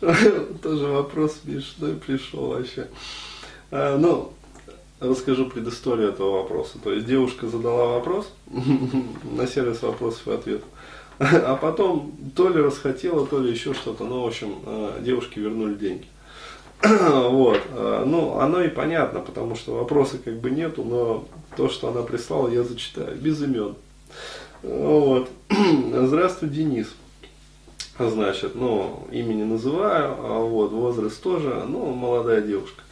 [0.62, 2.88] Тоже вопрос смешной пришел вообще.
[3.70, 4.32] А, ну,
[5.00, 6.78] расскажу предысторию этого вопроса.
[6.82, 8.32] То есть девушка задала вопрос
[9.24, 10.68] на сервис вопросов и ответов.
[11.18, 14.04] А потом то ли расхотела, то ли еще что-то.
[14.04, 16.06] Ну, в общем, э, девушке вернули деньги.
[16.82, 17.60] Вот.
[17.70, 21.26] Э, ну, оно и понятно, потому что вопроса как бы нету, но
[21.56, 23.16] то, что она прислала, я зачитаю.
[23.16, 23.76] Без имен.
[24.62, 25.30] Вот.
[25.50, 26.88] Здравствуй, Денис.
[27.98, 32.82] Значит, ну, имени называю, а вот, возраст тоже, ну, молодая девушка.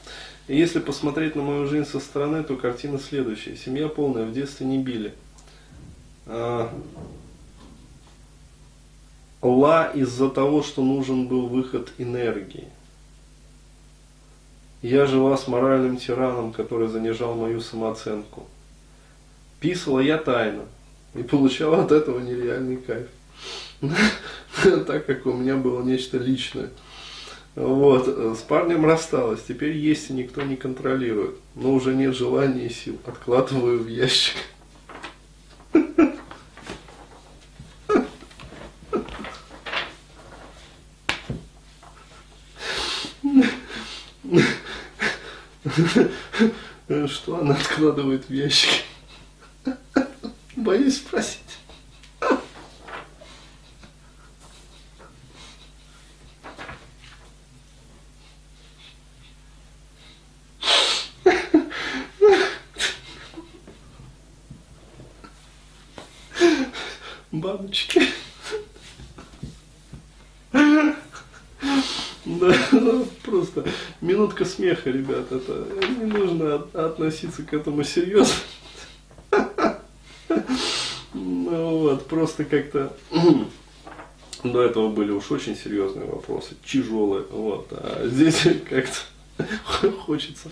[0.48, 3.56] И если посмотреть на мою жизнь со стороны, то картина следующая.
[3.56, 5.14] Семья полная, в детстве не били.
[6.26, 6.70] А,
[9.42, 12.68] ла из-за того, что нужен был выход энергии.
[14.80, 18.46] Я жила с моральным тираном, который занижал мою самооценку.
[19.60, 20.64] Писала я тайно
[21.14, 23.08] и получала от этого нереальный кайф.
[24.86, 26.70] Так как у меня было нечто личное.
[27.54, 31.36] Вот, с парнем рассталась, теперь есть и никто не контролирует.
[31.54, 34.34] Но уже нет желания и сил, откладываю в ящик.
[47.06, 48.84] Что она откладывает в ящик?
[50.56, 51.43] Боюсь спросить.
[67.44, 68.00] Баночки.
[72.24, 72.54] Да,
[73.22, 73.66] просто
[74.00, 75.30] минутка смеха, ребят.
[75.30, 75.66] Это
[75.98, 78.34] не нужно относиться к этому серьезно.
[81.12, 82.96] Ну вот, просто как-то
[84.42, 87.26] до этого были уж очень серьезные вопросы, тяжелые.
[87.30, 90.48] Вот, а здесь как-то хочется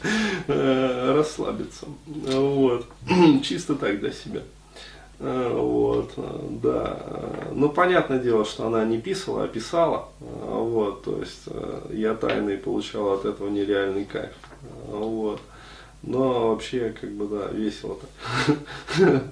[0.46, 1.86] э, расслабиться.
[2.04, 2.86] Вот,
[3.42, 4.42] чисто так для себя.
[5.24, 6.98] Э, вот, э, да.
[7.52, 10.08] Ну, понятное дело, что она не писала, а писала.
[10.20, 11.44] Э, вот, то есть
[11.90, 14.32] я тайный получал от этого нереальный кайф.
[14.88, 15.40] Вот.
[16.02, 18.06] Но вообще, как бы, да, весело-то.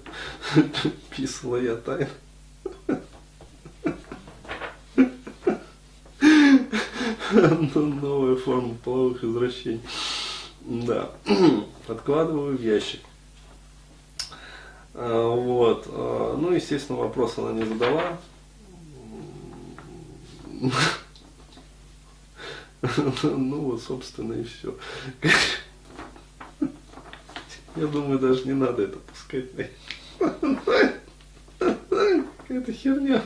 [1.16, 2.08] Писала я тайно.
[7.74, 9.80] Новая форма половых извращений.
[10.60, 11.10] Да.
[11.88, 13.00] Откладываю в ящик.
[14.94, 15.86] А, вот.
[15.88, 18.18] А, ну, естественно, вопрос она не задала.
[23.22, 24.74] Ну вот, собственно, и все.
[27.76, 29.46] Я думаю, даже не надо это пускать.
[31.58, 33.22] Какая-то херня.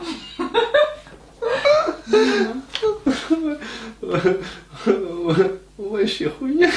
[5.76, 6.72] Вообще хуйня.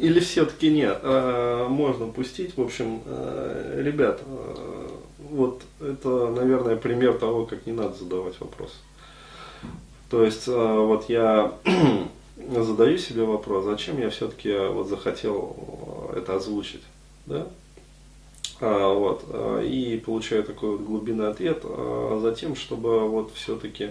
[0.00, 2.56] Или все-таки нет, э, можно пустить.
[2.56, 4.88] В общем, э, ребят, э,
[5.28, 8.72] вот это, наверное, пример того, как не надо задавать вопрос.
[10.08, 11.52] То есть, вот я
[12.36, 16.82] задаю себе вопрос, зачем я все-таки вот захотел это озвучить,
[17.26, 17.46] да?
[18.60, 19.24] А, вот,
[19.62, 23.90] и получаю такой вот глубинный ответ, а затем, чтобы вот все-таки,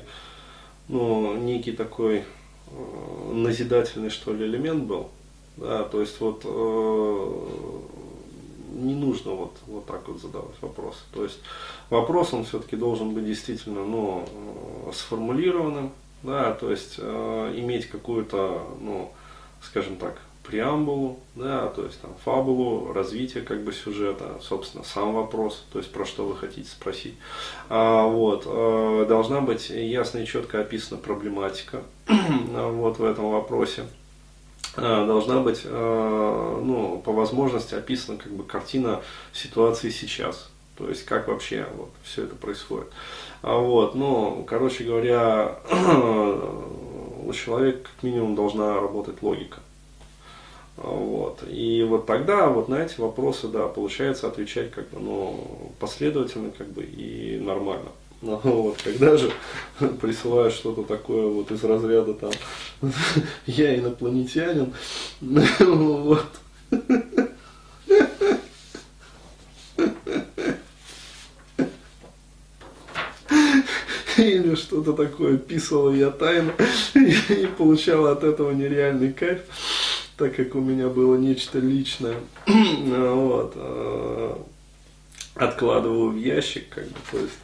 [0.90, 2.26] ну, некий такой
[3.32, 5.10] назидательный, что ли, элемент был,
[5.60, 7.80] да, то есть вот э,
[8.74, 11.00] не нужно вот, вот так вот задавать вопросы.
[11.14, 11.40] То есть
[11.90, 14.26] вопрос он все-таки должен быть действительно ну,
[14.88, 15.92] э, сформулированным,
[16.24, 19.12] да, то есть э, иметь какую-то, ну,
[19.62, 25.64] скажем так, преамбулу, да, то есть там фабулу, развитие как бы сюжета, собственно, сам вопрос,
[25.72, 27.16] то есть про что вы хотите спросить.
[27.70, 33.86] А, вот, э, должна быть ясно и четко описана проблематика вот в этом вопросе.
[34.76, 39.02] Э, должна быть, э, ну, по возможности описана как бы картина
[39.34, 40.50] ситуации сейчас.
[40.78, 42.88] То есть как вообще вот все это происходит.
[43.42, 45.60] А вот, ну, короче говоря,
[47.26, 49.60] у человека как минимум должна работать логика.
[50.78, 51.44] Вот.
[51.50, 56.68] И вот тогда вот на эти вопросы, да, получается отвечать как бы, ну, последовательно как
[56.68, 57.90] бы и нормально.
[58.22, 59.32] Ну, вот, когда же
[60.02, 62.32] присылают что-то такое вот из разряда там,
[63.46, 64.74] я инопланетянин,
[65.22, 66.26] вот.
[74.18, 76.54] Или что-то такое писала я тайно
[76.94, 79.40] и получала от этого нереальный кайф,
[80.18, 82.18] так как у меня было нечто личное.
[82.46, 83.54] Вот.
[83.56, 84.46] А,
[85.36, 87.38] откладываю в ящик, как бы, то есть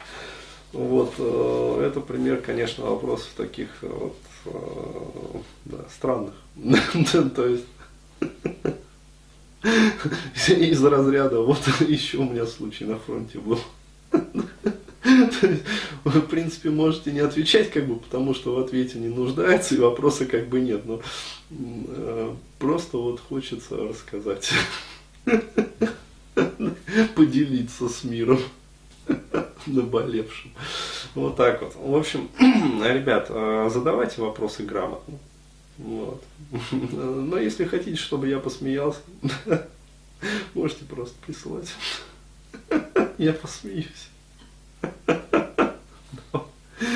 [0.76, 4.50] Вот, э, это пример, конечно, вопросов таких вот, э,
[5.64, 6.34] да, странных.
[7.34, 7.64] То есть,
[10.48, 13.58] из разряда, вот еще у меня случай на фронте был.
[16.04, 19.78] Вы, в принципе, можете не отвечать, как бы, потому что в ответе не нуждается, и
[19.78, 20.84] вопроса как бы нет.
[20.84, 21.00] Но
[21.52, 24.52] э, просто вот хочется рассказать,
[27.14, 28.40] поделиться с миром
[29.72, 30.52] наболевшим.
[31.14, 31.74] Вот так вот.
[31.76, 35.18] В общем, ребят, э, задавайте вопросы грамотно.
[35.78, 36.22] Вот.
[36.72, 39.00] Но если хотите, чтобы я посмеялся,
[40.54, 41.72] можете просто присылать.
[43.18, 44.08] Я посмеюсь.